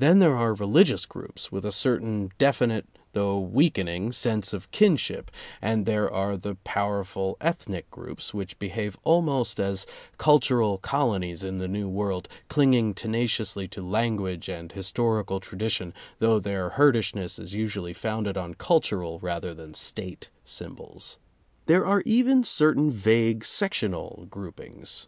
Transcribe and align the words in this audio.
Then 0.00 0.18
there 0.18 0.34
are 0.36 0.52
religious 0.52 1.06
groups 1.06 1.52
with 1.52 1.64
a 1.64 1.70
certain 1.70 2.32
definite, 2.38 2.86
though 3.12 3.38
weakening 3.38 4.10
sense 4.10 4.52
of 4.52 4.68
kinship, 4.72 5.30
and 5.62 5.86
there 5.86 6.12
are 6.12 6.36
the 6.36 6.56
powerful 6.64 7.36
ethnic 7.40 7.88
groups 7.88 8.34
which 8.34 8.58
behave 8.58 8.96
almost 9.04 9.60
as 9.60 9.86
cultural 10.18 10.78
colonies 10.78 11.44
in 11.44 11.58
the 11.58 11.68
New 11.68 11.88
World, 11.88 12.28
clinging 12.48 12.94
tenaciously 12.94 13.68
to 13.68 13.80
language 13.88 14.48
and 14.48 14.72
historical 14.72 15.38
tradition, 15.38 15.94
though 16.18 16.40
their 16.40 16.70
herdishness 16.70 17.38
is 17.38 17.54
usually 17.54 17.92
founded 17.92 18.36
on 18.36 18.54
cultural 18.54 19.20
rather 19.20 19.54
than 19.54 19.74
State 19.74 20.30
symbols. 20.44 21.16
There 21.66 21.86
are 21.86 22.02
even 22.04 22.42
certain 22.42 22.90
vague 22.90 23.44
sectional 23.44 24.26
groupings. 24.30 25.06